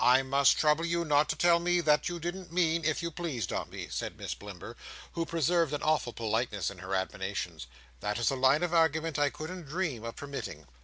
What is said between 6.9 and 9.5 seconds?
admonitions. "That is a line of argument I